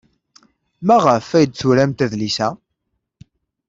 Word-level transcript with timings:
Maɣef 0.87 1.27
ay 1.37 1.45
d-turamt 1.47 2.03
adlis-a? 2.05 2.47